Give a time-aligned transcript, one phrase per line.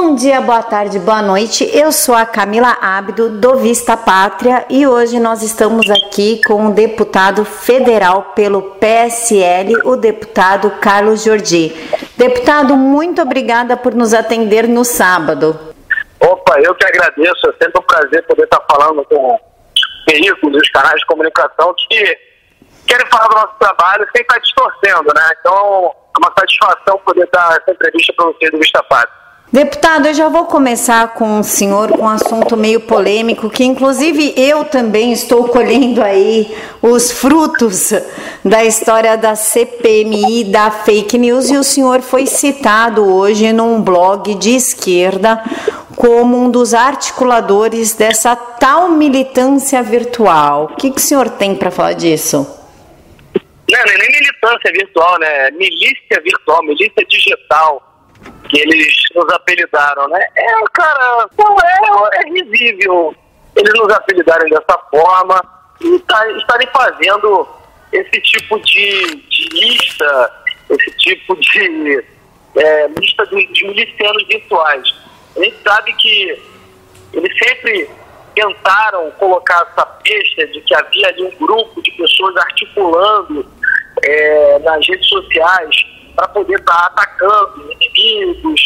[0.00, 1.68] Bom dia, boa tarde, boa noite.
[1.76, 6.72] Eu sou a Camila Ábido do Vista Pátria e hoje nós estamos aqui com o
[6.72, 11.70] deputado federal pelo PSL, o deputado Carlos Jordi.
[12.16, 15.58] Deputado, muito obrigada por nos atender no sábado.
[16.20, 17.50] Opa, eu que agradeço.
[17.50, 19.36] É sempre um prazer poder estar falando com
[20.08, 22.18] veículos, os canais de comunicação que
[22.86, 25.28] querem falar do nosso trabalho sem estar distorcendo, né?
[25.40, 29.27] Então, é uma satisfação poder dar essa entrevista para vocês do Vista Pátria.
[29.50, 34.34] Deputado, eu já vou começar com o senhor com um assunto meio polêmico, que inclusive
[34.36, 37.94] eu também estou colhendo aí os frutos
[38.44, 44.34] da história da CPMI, da fake news, e o senhor foi citado hoje num blog
[44.34, 45.42] de esquerda
[45.96, 50.64] como um dos articuladores dessa tal militância virtual.
[50.64, 52.46] O que, que o senhor tem para falar disso?
[53.70, 55.50] Não, não é nem militância virtual, né?
[55.52, 57.87] Milícia virtual, milícia digital
[58.48, 60.20] que eles nos apelidaram, né?
[60.36, 63.14] É, cara, é, é risível
[63.56, 65.42] eles nos apelidarem dessa forma
[65.80, 67.48] e tá, estarem fazendo
[67.92, 70.32] esse tipo de, de lista,
[70.70, 72.04] esse tipo de
[72.56, 74.94] é, lista de, de milicianos virtuais.
[75.36, 76.42] A gente sabe que
[77.12, 77.90] eles sempre
[78.34, 83.46] tentaram colocar essa peixe de que havia ali um grupo de pessoas articulando
[84.04, 85.87] é, nas redes sociais
[86.18, 88.60] para poder estar tá atacando inimigos.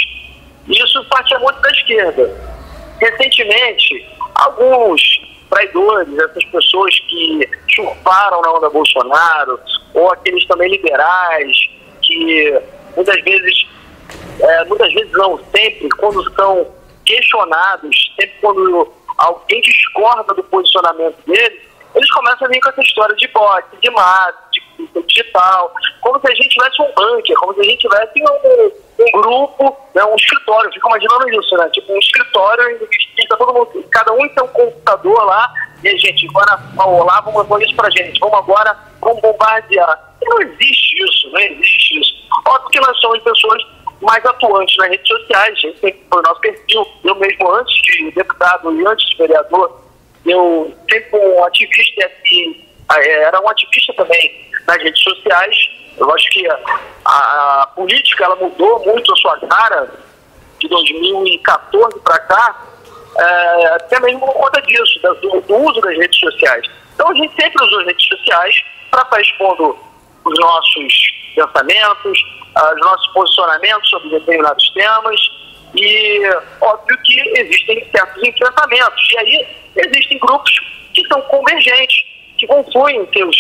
[0.67, 2.53] Isso partia muito da esquerda.
[2.99, 5.03] Recentemente, alguns
[5.51, 9.61] traidores, essas pessoas que surfaram na onda Bolsonaro,
[9.93, 11.55] ou aqueles também liberais,
[12.01, 12.59] que
[12.97, 13.67] muitas vezes,
[14.41, 16.67] é, muitas vezes não, sempre, quando são
[17.05, 21.61] questionados, sempre quando alguém discorda do posicionamento deles,
[21.95, 24.63] eles começam a vir com essa história de bot, de mate,
[25.07, 26.42] digital, como se a gente
[26.73, 30.89] tivesse um bunker, como se a gente tivesse um, um grupo, né, um escritório, fica
[30.89, 31.69] imaginando isso, né?
[31.71, 35.89] Tipo um escritório em que fica todo mundo, cada um tem um computador lá, e
[35.89, 40.15] a gente, agora, lá, vamos fazer isso pra gente, vamos agora, vamos bombardear.
[40.21, 42.15] E não existe isso, não existe isso.
[42.47, 43.63] Óbvio que nós somos pessoas
[44.01, 48.11] mais atuantes nas redes sociais, a gente tem o nosso perfil, eu mesmo antes de
[48.13, 49.81] deputado e antes de vereador,
[50.25, 52.65] eu sempre um ativista assim,
[52.99, 55.82] era um ativista também nas redes sociais.
[55.97, 56.59] Eu acho que a,
[57.05, 59.91] a, política ela mudou muito a sua cara
[60.59, 62.63] de 2014 para cá,
[63.19, 66.67] é, até mesmo por conta disso, do, do, uso das redes sociais.
[66.95, 68.55] Então a gente sempre usou as redes sociais
[68.91, 69.79] para estar expondo
[70.25, 72.19] os nossos pensamentos,
[72.57, 75.21] os nossos posicionamentos sobre determinados temas
[75.75, 76.21] e
[76.61, 79.11] óbvio que existem certos enfrentamentos.
[79.13, 80.53] E aí existem grupos
[80.95, 82.05] que são convergentes,
[82.37, 83.37] que confluem seus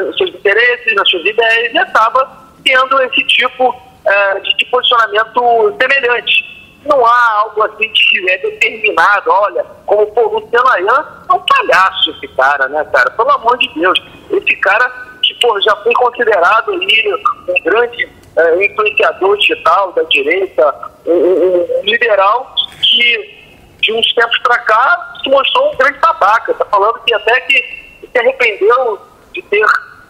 [0.00, 5.76] os seus interesses, as suas ideias e acaba tendo esse tipo uh, de, de, posicionamento
[5.80, 6.52] semelhante.
[6.84, 12.10] Não há algo assim que é determinado, olha, como o Luciano Ayan é um palhaço
[12.10, 13.10] esse cara, né, cara?
[13.10, 14.00] Pelo amor de Deus.
[14.30, 14.90] Esse cara
[15.22, 17.14] que pô, já foi considerado ali
[17.48, 20.74] um grande uh, influenciador digital da direita,
[21.06, 23.42] um, um, liberal que
[23.80, 26.52] de uns tempos para cá se mostrou um grande tabaca.
[26.52, 27.82] Está falando que até que
[28.12, 29.00] se arrependeu
[29.32, 29.64] de ter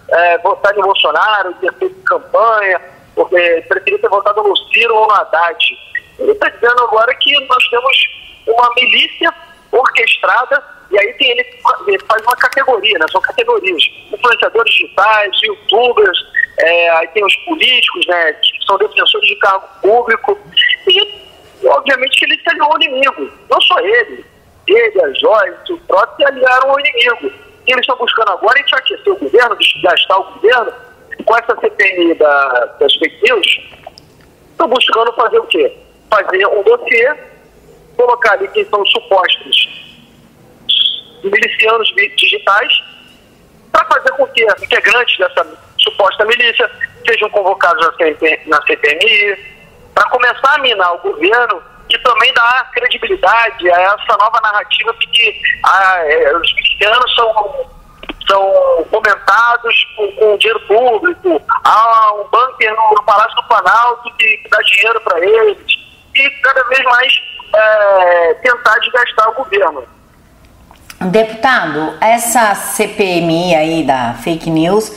[0.09, 2.81] é, votado em Bolsonaro, de ter feito campanha,
[3.15, 5.79] porque preferia ter votado no Ciro ou no Haddad.
[6.19, 8.09] Ele está dizendo agora que nós temos
[8.47, 9.33] uma milícia
[9.71, 11.47] orquestrada, e aí tem ele,
[11.87, 13.07] ele faz uma categoria, né?
[13.11, 13.83] são categorias.
[14.13, 16.19] Influenciadores digitais, youtubers,
[16.59, 20.39] é, aí tem os políticos, né, que são defensores de cargo público,
[20.87, 24.25] e obviamente que ele se aliou ao inimigo, não só ele,
[24.67, 27.33] ele, a Joyce, o próprio se aliaram ao inimigo
[27.65, 30.73] que eles estão buscando agora enfraquecer o governo, gastar o governo,
[31.25, 33.47] com essa CPMI da, das fake news,
[34.51, 35.77] estão buscando fazer o quê?
[36.11, 37.15] Fazer um dossiê,
[37.97, 39.69] colocar ali quem são os supostos
[41.23, 42.83] milicianos digitais,
[43.71, 45.47] para fazer com que integrantes dessa
[45.79, 46.71] suposta milícia
[47.07, 47.85] sejam convocados
[48.47, 49.39] na CPMI,
[49.95, 55.07] para começar a minar o governo e também dá credibilidade a essa nova narrativa de
[55.09, 57.67] que ah, é, os milicianos são,
[58.29, 64.37] são comentados com, com dinheiro público, há um bunker no, no Palácio do Planalto que,
[64.39, 65.59] que dá dinheiro para eles,
[66.15, 67.13] e cada vez mais
[67.55, 69.85] é, tentar desgastar o governo.
[71.01, 74.97] Deputado, essa CPMI aí da fake news,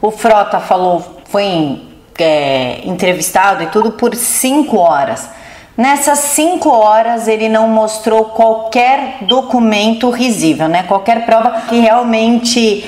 [0.00, 1.88] o Frota falou, foi
[2.18, 5.37] é, entrevistado e tudo por cinco horas.
[5.78, 10.82] Nessas cinco horas ele não mostrou qualquer documento risível, né?
[10.82, 12.84] Qualquer prova que realmente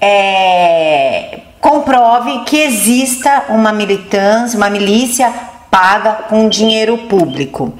[0.00, 5.30] é, comprove que exista uma militância, uma milícia
[5.70, 7.74] paga com dinheiro público.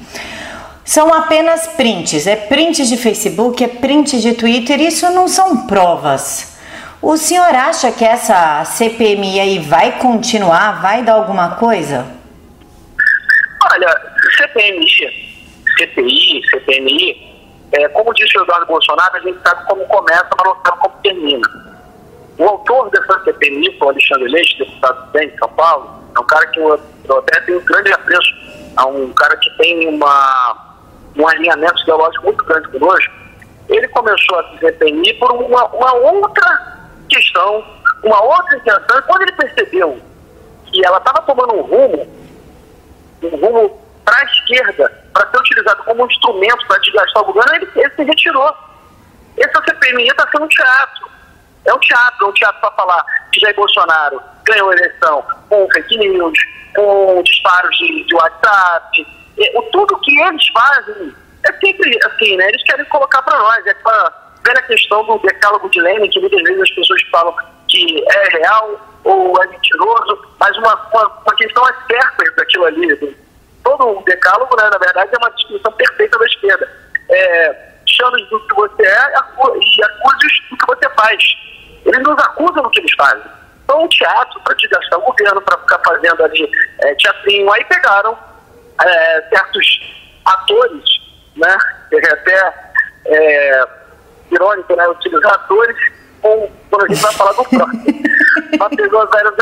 [0.84, 6.58] são apenas prints, é print de Facebook, é print de Twitter, isso não são provas.
[7.00, 12.04] O senhor acha que essa CPMI aí vai continuar, vai dar alguma coisa?
[13.72, 14.86] Olha, CPMI,
[15.78, 17.30] CPI, CPMI,
[17.72, 20.94] é, como disse o Eduardo Bolsonaro, a gente sabe como começa, mas não sabe como
[21.02, 21.48] termina.
[22.38, 26.58] O autor dessa CPMI, o Alexandre Leite, deputado de São Paulo, é um cara que
[26.58, 26.80] eu,
[27.18, 28.34] até tenho um grande apreço,
[28.76, 30.56] é um cara que tem uma,
[31.16, 33.12] um alinhamento ideológico muito grande conosco.
[33.68, 37.64] Ele começou a CPMI por uma, uma outra questão,
[38.02, 40.00] uma outra intenção, e quando ele percebeu
[40.66, 42.08] que ela estava tomando um rumo,
[43.22, 47.54] um rumo para a esquerda, para ser utilizado como um instrumento para desgastar o governo,
[47.54, 48.54] ele, ele se retirou.
[49.38, 51.10] Essa CPMI está sendo um teatro.
[51.66, 55.68] É um teatro, é um teatro para falar que Jair Bolsonaro ganhou a eleição com
[55.72, 56.38] fake news,
[56.74, 59.06] com disparos de, de WhatsApp,
[59.54, 61.14] o, tudo que eles fazem
[61.44, 62.48] é sempre assim, né?
[62.48, 64.12] Eles querem colocar para nós, é para
[64.44, 67.34] ver a questão do decálogo de Lenin, que muitas vezes as pessoas falam
[67.68, 73.16] que é real ou é mentiroso, mas uma, uma, uma questão é certa daquilo ali,
[73.64, 76.70] todo o decálogo, né, na verdade, é uma descrição perfeita da esquerda.
[77.08, 81.22] É, chames do que você é e acuses do que você faz.
[81.84, 83.22] Eles nos acusam do que eles fazem.
[83.64, 88.18] Então, o teatro, para desgastar o governo, para ficar fazendo ali é, teatrinho, aí pegaram
[88.82, 89.80] é, certos
[90.24, 91.00] atores,
[91.36, 91.56] né,
[91.92, 92.72] é até
[93.06, 93.64] é,
[94.30, 95.76] irônico, né, utilizar atores
[96.20, 97.84] com, quando a gente vai falar do próximo.
[98.58, 99.34] Mas pegou vários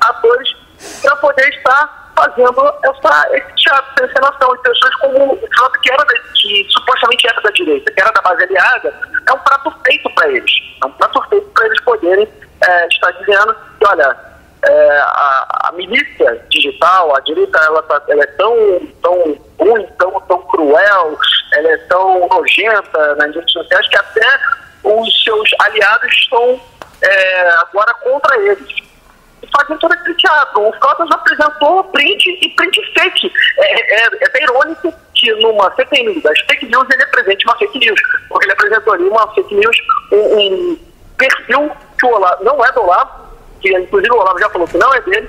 [0.00, 0.56] atores
[1.02, 4.54] para poder estar fazendo essa, esse teatro, essa encenação.
[4.54, 8.20] E pessoas como o Trump, que, era, que supostamente era da direita, que era da
[8.20, 8.94] base aliada,
[9.26, 10.52] é um prato feito para eles.
[10.82, 12.28] É um prato feito para eles poderem
[12.66, 14.16] é, estar dizendo que, olha,
[14.62, 18.54] é, a, a, milícia digital, a direita, ela, tá, ela é tão,
[19.02, 21.18] tão ruim, tão, tão cruel,
[21.54, 24.40] ela é tão nojenta nas redes sociais que até
[24.84, 26.60] os seus aliados estão
[27.02, 28.89] é, agora contra eles
[29.48, 30.68] fazem todo aquele teatro.
[30.68, 33.32] O Frotas apresentou print e print fake.
[33.58, 37.78] É, é, é até irônico que numa CPI das fake news ele apresente uma fake
[37.78, 39.76] news, porque ele apresentou ali uma fake news,
[40.12, 40.78] um, um
[41.18, 43.10] perfil que o Olavo, não é do Olavo,
[43.60, 45.28] que inclusive o Olavo já falou que não é dele,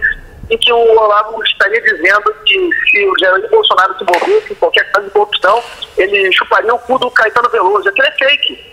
[0.50, 4.90] em que o Olavo estaria dizendo que se o Jair Bolsonaro se envolvesse em qualquer
[4.92, 5.64] caso de corrupção,
[5.98, 7.88] ele chuparia o cu do Caetano Veloso.
[7.88, 8.72] Aquilo é fake.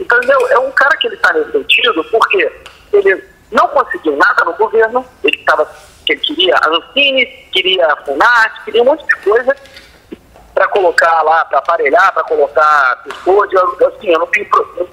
[0.00, 0.18] Então
[0.50, 2.52] é um cara que ele está nesse porque
[2.92, 5.66] ele não conseguiu nada no governo, ele estava
[6.06, 9.56] que ele queria a Ancine, queria a FUNAT, queria um monte de coisa
[10.54, 13.50] para colocar lá, para aparelhar, para colocar pessoas.
[13.54, 14.48] Assim, eu não, tenho,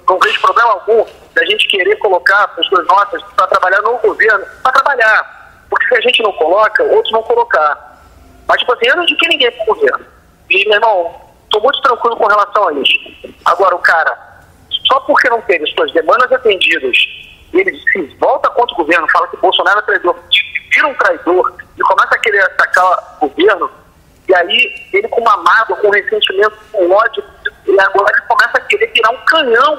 [0.08, 4.72] não vejo problema algum da gente querer colocar pessoas nossas para trabalhar no governo, para
[4.72, 5.64] trabalhar.
[5.70, 8.02] Porque se a gente não coloca, outros vão colocar.
[8.46, 10.06] Mas, tipo assim, eu não indiquei ninguém para o governo.
[10.50, 12.98] E, meu irmão, estou muito tranquilo com relação a isso.
[13.44, 14.18] Agora, o cara,
[14.86, 16.96] só porque não teve suas demandas atendidas
[17.60, 20.16] ele se volta contra o governo, fala que Bolsonaro é traidor,
[20.70, 23.70] vira um traidor e começa a querer atacar o governo,
[24.28, 27.22] e aí ele com uma mágoa, com ressentimento, com ódio,
[27.66, 29.78] e agora ele começa a querer tirar um canhão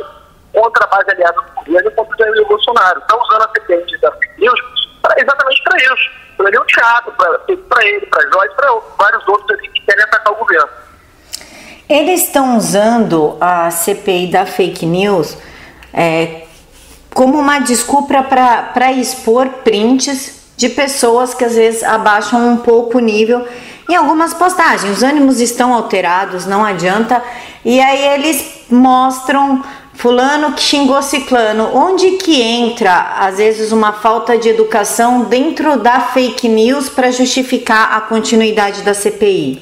[0.54, 3.00] contra a base aliada do governo contra o Jair Bolsonaro.
[3.00, 4.60] Está usando a CPI da fake news
[5.18, 6.12] exatamente para isso.
[6.38, 10.34] Para ele é um teatro, para ele, para Joyce, para vários outros que querem atacar
[10.34, 10.70] o governo.
[11.88, 15.38] Eles estão usando a CPI da fake news
[15.94, 16.45] é,
[17.46, 23.48] uma desculpa para expor prints de pessoas que às vezes abaixam um pouco o nível
[23.88, 24.98] em algumas postagens.
[24.98, 27.24] Os ânimos estão alterados, não adianta.
[27.64, 31.70] E aí eles mostram fulano que xingou ciclano.
[31.72, 37.96] Onde que entra às vezes uma falta de educação dentro da fake news para justificar
[37.96, 39.62] a continuidade da CPI?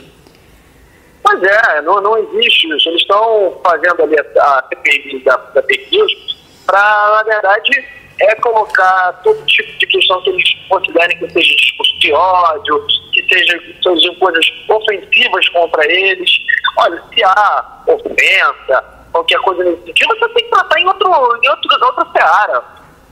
[1.22, 2.88] Pois é, não, não existe isso.
[2.88, 6.33] Eles estão fazendo ali a, a CPI da, da fake news
[6.66, 7.86] para, na verdade,
[8.20, 13.28] é colocar todo tipo de questão que eles considerem que seja discurso de ódio, que
[13.28, 16.30] seja, sejam coisas ofensivas contra eles.
[16.78, 21.10] Olha, se há ofensa, qualquer coisa nesse sentido, você tem que tratar em, outro,
[21.42, 22.64] em outro, outra seara.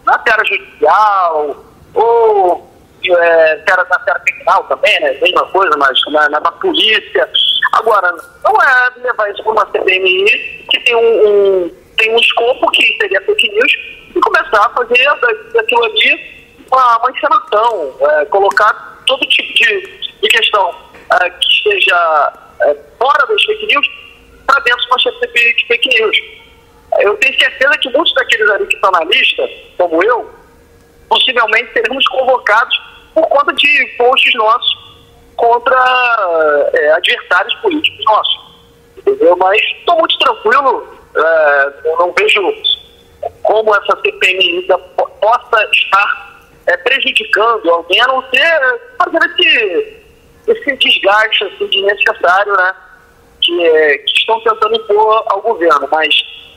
[0.05, 2.72] Na seara judicial, ou
[3.03, 5.13] é, seara, na seara criminal também, né?
[5.22, 7.29] Mesma coisa, mas na, na, na polícia.
[7.74, 12.72] Agora, não é levar isso para uma CBMI que tem um, um tem um escopo
[12.72, 13.72] que seria fake news
[14.15, 15.05] e começar a fazer
[15.53, 20.75] daquilo ali uma, uma encenação, é, colocar todo tipo de, de questão
[21.22, 23.88] é, que esteja é, fora das fake news
[24.48, 26.17] para dentro de uma CPI de fake news.
[27.00, 30.29] Eu tenho certeza que muitos daqueles ali que estão na lista, como eu,
[31.08, 32.81] possivelmente seremos convocados
[33.13, 34.81] por conta de posts nossos
[35.36, 38.39] contra é, adversários políticos nossos.
[38.98, 39.36] entendeu?
[39.38, 42.41] Mas estou muito tranquilo, é, não vejo
[43.44, 44.68] como essa CPMI
[45.20, 46.32] possa estar
[46.68, 50.03] é, prejudicando alguém, a não ser fazer esse,
[50.48, 52.75] esse desgaste assim, desnecessário, né?
[53.41, 56.13] Que, é, que estão tentando impor ao governo, mas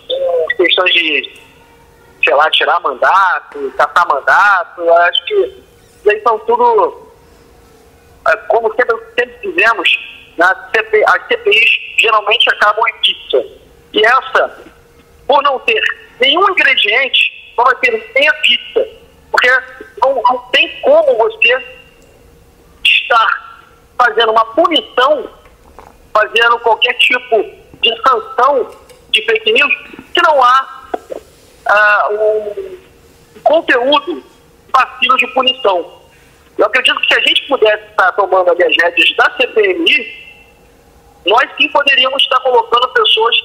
[0.08, 1.32] em questões de,
[2.22, 5.64] sei lá, tirar mandato, caçar mandato, acho que
[6.06, 7.08] aí são tudo,
[8.28, 9.98] é, como sempre, sempre fizemos,
[10.36, 13.63] na CP, as CPIs geralmente acabam em pizza.
[13.94, 14.58] E essa,
[15.26, 15.80] por não ter
[16.20, 18.88] nenhum ingrediente, não vai ter nem a pizza.
[19.30, 19.48] Porque
[20.02, 21.64] não, não tem como você
[22.84, 23.60] estar
[23.96, 25.30] fazendo uma punição,
[26.12, 27.36] fazendo qualquer tipo
[27.80, 28.76] de sanção
[29.10, 29.72] de fake news,
[30.12, 30.88] se não há
[31.70, 34.24] uh, um conteúdo
[34.72, 36.02] passível de punição.
[36.58, 40.24] Eu acredito que se a gente pudesse estar tomando as rédeas da CPMI,
[41.26, 43.36] nós sim poderíamos estar colocando pessoas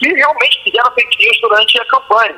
[0.00, 2.34] que realmente fizeram fake news durante a campanha.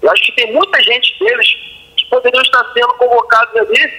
[0.00, 1.48] Eu acho que tem muita gente deles
[1.96, 3.92] que poderiam estar sendo convocados ali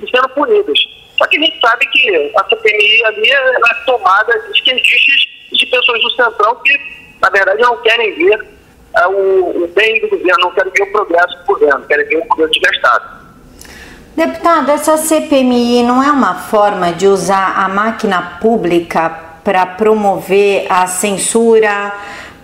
[0.00, 0.78] e sendo punidos.
[1.16, 5.66] Só que a gente sabe que a CPMI ali é tomada de esquerdistas e de
[5.66, 6.78] pessoas do Centrão que,
[7.22, 10.92] na verdade, não querem ver uh, o, o, bem do governo, não querem ver o
[10.92, 13.24] progresso do governo, querem ver o governo desgastado.
[14.16, 20.86] Deputado, essa CPMI não é uma forma de usar a máquina pública para promover a
[20.86, 21.92] censura,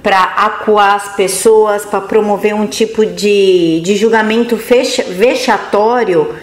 [0.03, 6.35] para acuar as pessoas, para promover um tipo de, de julgamento fecha, vexatório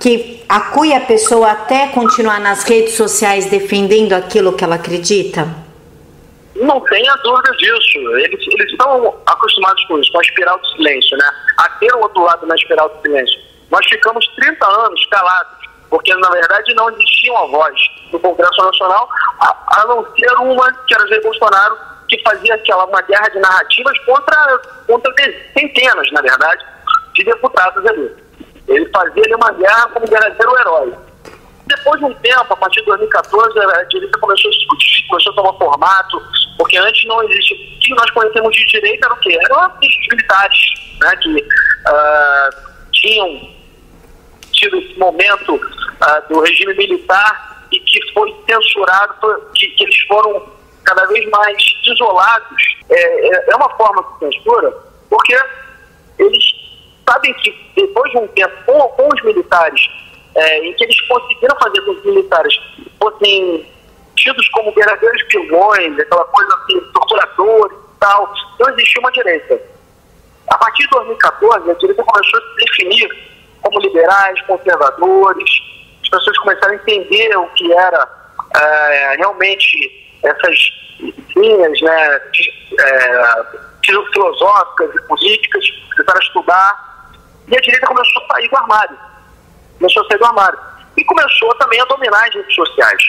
[0.00, 5.48] que acue a pessoa até continuar nas redes sociais defendendo aquilo que ela acredita?
[6.54, 7.98] Não tenha dúvida disso.
[8.18, 11.30] Eles, eles estão acostumados com isso, com a espiral do silêncio, né?
[11.58, 13.38] A ter o outro lado na espiral do silêncio.
[13.70, 15.58] Nós ficamos 30 anos calados
[15.90, 17.74] porque na verdade não existia uma voz
[18.12, 19.08] no Congresso Nacional,
[19.40, 21.78] a, a não ser uma que era Jair Bolsonaro,
[22.08, 25.12] que fazia aquela uma guerra de narrativas contra, contra
[25.56, 26.64] centenas, na verdade,
[27.14, 28.10] de deputados ali.
[28.66, 30.94] Ele fazia ali uma guerra como verdadeiro herói.
[31.66, 35.36] Depois de um tempo, a partir de 2014, a direita começou a discutir, começou a
[35.36, 36.22] tomar formato,
[36.56, 37.56] porque antes não existia.
[37.56, 39.38] O que nós conhecemos de direita era o quê?
[39.42, 40.58] Eram os militares,
[41.00, 43.50] né, que uh, tinham
[44.52, 49.14] tido esse momento uh, do regime militar e que foi censurado,
[49.54, 50.57] que, que eles foram
[50.88, 52.62] cada vez mais isolados.
[52.88, 54.74] É, é, é uma forma de censura,
[55.10, 55.36] porque
[56.18, 56.44] eles
[57.08, 59.80] sabem que depois de um tempo com, com os militares,
[60.34, 62.54] é, em que eles conseguiram fazer com que os militares
[63.00, 63.70] fossem
[64.16, 69.60] tidos como verdadeiros vilões, aquela coisa assim, torturadores e tal, não existia uma direita.
[70.48, 73.28] A partir de 2014, a direita começou a se definir
[73.60, 75.50] como liberais, conservadores,
[76.02, 78.08] as pessoas começaram a entender o que era
[78.56, 80.72] é, realmente essas
[81.36, 82.20] linhas né,
[82.80, 83.44] é,
[84.12, 86.88] filosóficas e políticas, começaram a estudar,
[87.48, 88.98] e a direita começou a sair do armário.
[89.78, 90.58] Começou a sair do armário.
[90.96, 93.02] E começou também a dominar as redes sociais.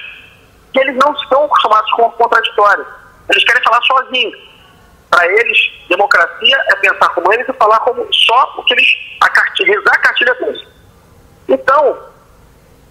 [0.73, 2.85] E eles não estão acostumados com o contraditório.
[3.29, 4.49] Eles querem falar sozinhos.
[5.09, 5.57] Para eles,
[5.89, 8.87] democracia é pensar como eles e falar como só o que eles.
[9.21, 10.67] A cartilha, rezar a cartilha deles.
[11.49, 11.97] Então,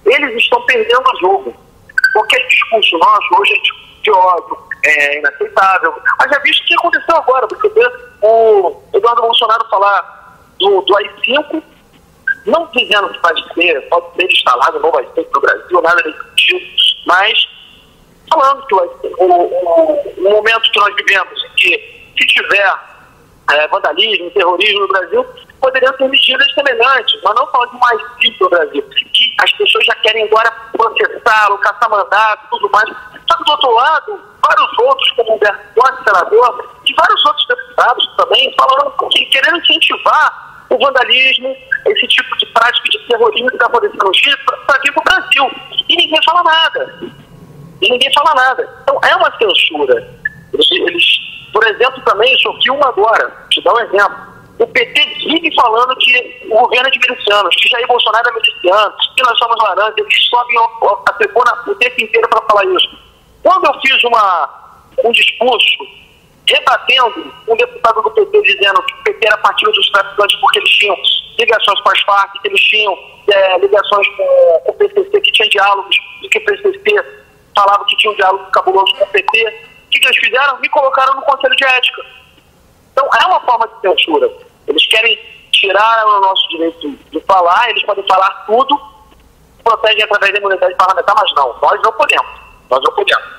[0.05, 1.57] eles estão perdendo o jogo.
[2.13, 3.61] Qualquer discurso nosso hoje é
[4.85, 5.95] é inaceitável.
[6.19, 7.69] Mas já visto o que aconteceu agora, porque
[8.23, 11.63] o Eduardo Bolsonaro falar do, do AI-5,
[12.47, 16.03] não dizendo que vai ser, pode ser instalado, não vai ser para o Brasil, nada
[16.03, 16.67] desse tipo,
[17.07, 17.49] mas
[18.31, 18.79] falando que o,
[19.19, 22.75] o, o momento que nós vivemos, em que se tiver
[23.53, 25.27] é, vandalismo, terrorismo no Brasil,
[25.61, 28.83] poderiam ter medidas semelhantes, mas não fazer mais simples no Brasil.
[28.83, 32.89] Que as pessoas já querem agora processá-lo, caçar mandato, tudo mais.
[33.29, 37.47] Só que do outro lado, vários outros, como o Humberto Costa, senador, e vários outros
[37.47, 43.55] deputados também, falaram que querendo incentivar o vandalismo, esse tipo de prática de terrorismo que
[43.55, 45.51] está acontecendo Chile, para vir para o Brasil.
[45.89, 46.99] E ninguém fala nada.
[47.81, 48.69] E ninguém fala nada.
[48.83, 50.19] Então é uma censura.
[50.53, 54.38] Eles, eles por exemplo, também, isso filma agora, te dá um exemplo.
[54.59, 58.95] O PT vive falando que o governo é de milicianos, que Jair Bolsonaro é miliciano,
[59.17, 60.57] que nós somos laranjas, eles sobem
[61.07, 62.99] a tribuna o tempo inteiro para falar isso.
[63.43, 65.87] Quando eu fiz uma, um discurso
[66.49, 70.71] rebatendo um deputado do PT dizendo que o PT era partido dos traficantes porque eles
[70.71, 70.97] tinham
[71.39, 72.99] ligações com as Farc, que eles tinham
[73.31, 77.05] é, ligações com, com o PCC, que tinha diálogos, e que o PCC
[77.55, 80.59] falava que tinha um diálogo cabuloso com o PT, o que, que eles fizeram?
[80.61, 82.03] Me colocaram no Conselho de Ética.
[82.93, 84.31] Então, é uma forma de censura.
[84.89, 85.19] Querem
[85.53, 88.81] tirar o nosso direito de falar, eles podem falar tudo,
[89.63, 92.31] protegem através da imunidade parlamentar, mas não, nós não podemos.
[92.71, 93.39] Nós não podemos.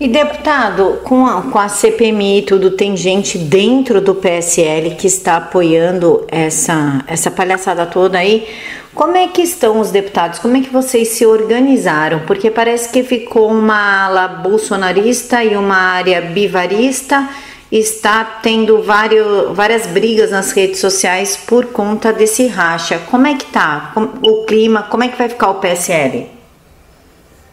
[0.00, 5.06] E deputado, com a, com a CPMI e tudo, tem gente dentro do PSL que
[5.06, 8.48] está apoiando essa, essa palhaçada toda aí.
[8.94, 10.38] Como é que estão os deputados?
[10.38, 12.20] Como é que vocês se organizaram?
[12.20, 17.28] Porque parece que ficou uma ala bolsonarista e uma área bivarista.
[17.70, 22.98] Está tendo vários, várias brigas nas redes sociais por conta desse racha.
[23.10, 24.82] Como é que tá o clima?
[24.84, 26.28] Como é que vai ficar o PSL?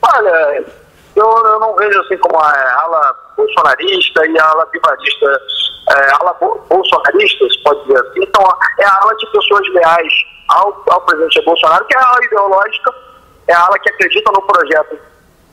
[0.01, 0.65] Olha,
[1.15, 5.41] eu, eu não vejo assim como a ala bolsonarista e a ala bivarista.
[5.89, 6.33] É, ala
[6.69, 8.43] bolsonaristas, pode dizer assim, então
[8.79, 10.13] é a ala de pessoas leais
[10.50, 12.93] ao, ao presidente Bolsonaro, que é a ala ideológica,
[13.47, 15.00] é a ala que acredita no projeto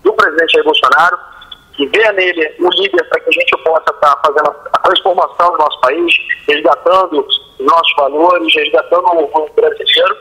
[0.03, 1.19] do presidente Bolsonaro,
[1.77, 5.53] que vê nele o líder para que a gente possa estar tá fazendo a transformação
[5.53, 6.15] do nosso país,
[6.49, 10.17] resgatando os nossos valores, resgatando o, o brasileiro.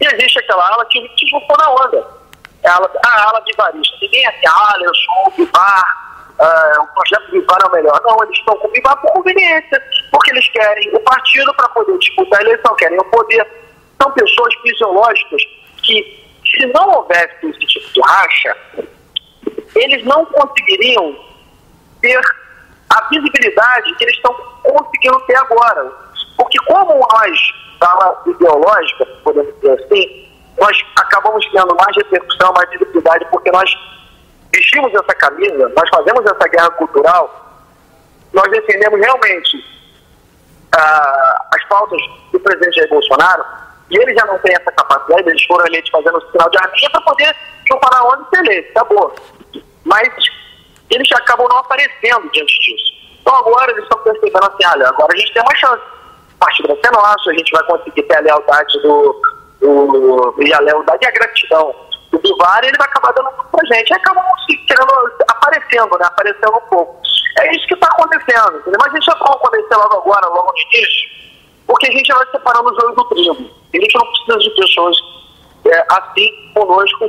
[0.00, 2.20] E existe aquela ala que, que juntou na onda
[2.62, 3.96] é a ala, a ala vivarista.
[4.00, 8.00] Ninguém é assim, ah, eu sou o Vivar, uh, o projeto Vivar é o melhor.
[8.04, 11.98] Não, eles estão com o Vivar por conveniência, porque eles querem o partido para poder
[11.98, 13.46] disputar a eleição, querem o poder.
[14.00, 15.42] São pessoas fisiológicas
[15.82, 18.56] que, se não houvesse esse tipo de racha,
[19.74, 21.16] eles não conseguiriam
[22.00, 22.20] ter
[22.90, 25.90] a visibilidade que eles estão conseguindo ter agora.
[26.36, 27.38] Porque como nós,
[27.78, 33.70] da ideológica, podemos dizer assim, nós acabamos tendo mais repercussão, mais visibilidade, porque nós
[34.52, 37.62] vestimos essa camisa, nós fazemos essa guerra cultural,
[38.32, 39.64] nós defendemos realmente
[40.76, 42.00] ah, as pautas
[42.32, 43.44] do presidente Jair Bolsonaro,
[43.90, 46.90] e ele já não tem essa capacidade, eles foram eleitos fazendo o sinal de arminha
[46.90, 47.36] para poder
[48.00, 49.14] na onda e ser eleito, acabou.
[49.90, 50.08] Mas
[50.90, 52.92] eles acabam não aparecendo diante disso.
[53.20, 55.82] Então agora eles estão percebendo assim, olha, agora a gente tem uma chance.
[56.34, 59.22] O partido vai ser nosso, a gente vai conseguir ter a lealdade do,
[59.62, 61.74] o, e a lealdade e a gratidão
[62.10, 63.90] do Bivar, ele vai acabar dando tudo pra gente.
[63.90, 64.24] E acabam
[64.66, 66.06] querendo, aparecendo, né?
[66.06, 67.00] Aparecendo um pouco.
[67.38, 68.56] É isso que está acontecendo.
[68.56, 68.78] Entendeu?
[68.80, 71.10] Mas a gente já vai acontecer logo agora, logo no início,
[71.66, 73.50] porque a gente vai separando os olhos do trigo.
[73.72, 74.96] A gente não precisa de pessoas
[75.66, 77.04] é, assim conosco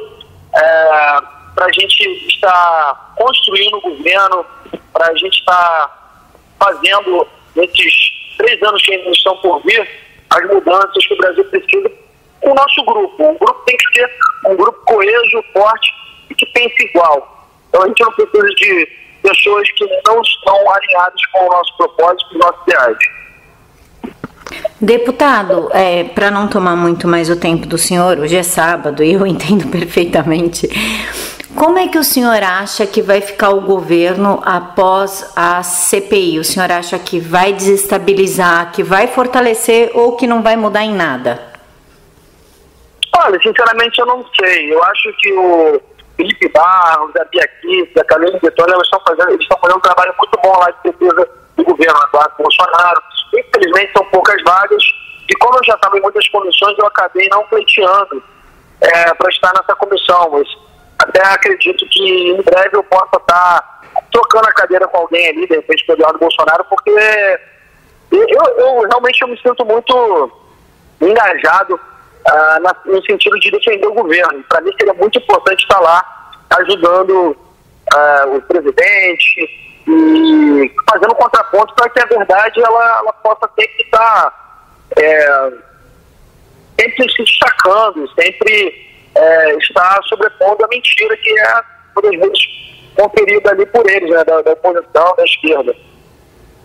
[0.56, 1.20] é,
[1.62, 4.44] para a gente estar construindo o governo,
[4.92, 6.18] para a gente estar
[6.60, 7.94] fazendo nesses
[8.36, 9.88] três anos que ainda estão por vir
[10.32, 11.92] as mudanças que o Brasil precisa
[12.42, 13.24] o nosso grupo.
[13.24, 14.10] O grupo tem que ser
[14.48, 15.94] um grupo coeso, forte
[16.32, 17.48] e que pense igual.
[17.70, 18.90] Então a gente não precisa de
[19.22, 22.98] pessoas que não estão alinhadas com o nosso propósito e os nossos ideais.
[24.82, 29.14] Deputado, é, para não tomar muito mais o tempo do senhor, hoje é sábado e
[29.14, 30.68] eu entendo perfeitamente.
[31.56, 36.40] Como é que o senhor acha que vai ficar o governo após a CPI?
[36.40, 40.94] O senhor acha que vai desestabilizar, que vai fortalecer ou que não vai mudar em
[40.94, 41.52] nada?
[43.18, 44.74] Olha, sinceramente eu não sei.
[44.74, 45.82] Eu acho que o
[46.16, 49.82] Felipe Barros, a Bia Kiss, a Carolina Betônia, eles estão fazendo, eles estão fazendo um
[49.82, 53.02] trabalho muito bom lá de defesa do governo atual Bolsonaro.
[53.38, 54.84] Infelizmente são poucas vagas.
[55.28, 58.24] E como eu já estava em muitas comissões, eu acabei não pleiteando
[58.80, 60.30] é, para estar nessa comissão.
[60.32, 60.48] Mas
[61.02, 65.56] até acredito que em breve eu possa estar trocando a cadeira com alguém ali, de
[65.56, 67.40] repente com o Eduardo Bolsonaro, porque
[68.12, 70.32] eu, eu realmente eu me sinto muito
[71.02, 71.80] engajado
[72.26, 74.44] ah, na, no sentido de defender o governo.
[74.50, 77.36] Para mim seria muito importante estar lá ajudando
[77.94, 79.50] ah, o presidente
[79.88, 84.42] e fazendo contraponto para que a verdade ela, ela possa sempre estar
[84.98, 85.52] é,
[86.80, 88.91] sempre se destacando, sempre
[89.22, 91.62] é, estar sobrepondo a mentira que é,
[91.94, 92.40] por vezes,
[92.96, 95.76] conferida ali por eles, né, da, da oposição, da esquerda.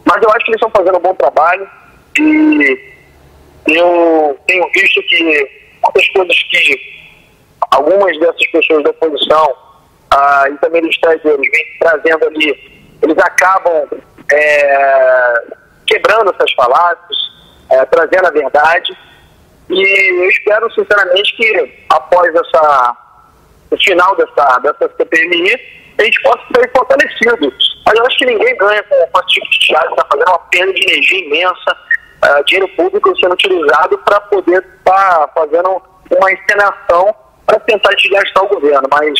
[0.04, 1.68] Mas eu acho que eles estão fazendo um bom trabalho
[2.18, 2.94] e
[3.68, 6.96] eu tenho visto que muitas coisas que
[7.72, 9.56] algumas dessas pessoas da oposição
[10.10, 13.88] ah, e também dos traidores vêm trazendo ali, eles acabam
[14.32, 15.34] é,
[15.86, 17.18] quebrando essas falácias,
[17.70, 18.96] é, trazendo a verdade.
[19.68, 22.96] E eu espero, sinceramente, que após essa,
[23.70, 25.60] o final dessa, dessa CPMI,
[25.98, 27.52] a gente possa ser fortalecido.
[27.84, 30.72] Mas eu acho que ninguém ganha com, esse tipo de teatro, está fazendo uma perda
[30.72, 31.76] de energia imensa,
[32.24, 37.14] uh, dinheiro público sendo utilizado para poder estar tá fazendo uma encenação
[37.46, 38.88] para tentar desgastar o governo.
[38.90, 39.18] Mas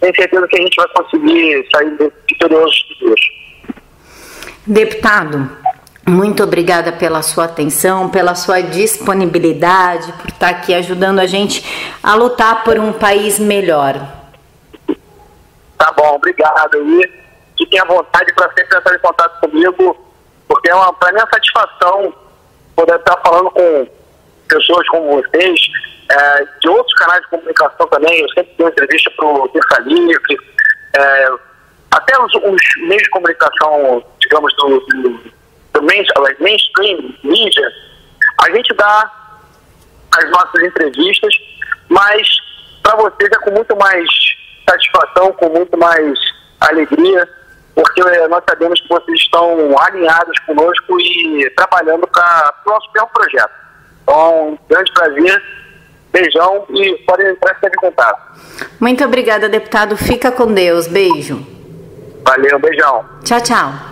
[0.00, 3.20] tenho certeza que a gente vai conseguir sair vitorioso de Deus.
[4.66, 5.50] Deputado,
[6.08, 11.62] muito obrigada pela sua atenção, pela sua disponibilidade, por estar aqui ajudando a gente
[12.02, 13.94] a lutar por um país melhor.
[15.76, 16.76] Tá bom, obrigado.
[16.76, 17.18] E
[17.56, 19.96] que tenha vontade para sempre entrar em contato comigo,
[20.48, 22.14] porque é uma, para uma satisfação
[22.74, 23.88] poder estar falando com
[24.48, 25.60] pessoas como vocês,
[26.10, 28.20] é, de outros canais de comunicação também.
[28.20, 30.38] Eu sempre dou entrevista para o Terça Livre,
[30.96, 31.28] é,
[31.90, 35.37] até os, os meios de comunicação, digamos, do, do,
[35.78, 36.04] do main,
[36.40, 37.72] mainstream, mídia,
[38.42, 39.12] a gente dá
[40.16, 41.34] as nossas entrevistas,
[41.88, 42.28] mas
[42.82, 44.08] para vocês é com muito mais
[44.68, 46.18] satisfação, com muito mais
[46.60, 47.28] alegria,
[47.74, 53.08] porque eh, nós sabemos que vocês estão alinhados conosco e trabalhando para o nosso mesmo
[53.08, 53.50] projeto.
[54.02, 55.42] Então, um grande prazer,
[56.12, 58.20] beijão e podem entrar sempre em contato.
[58.80, 59.96] Muito obrigada, deputado.
[59.96, 60.88] Fica com Deus.
[60.88, 61.46] Beijo.
[62.24, 63.04] Valeu, beijão.
[63.24, 63.88] Tchau, tchau.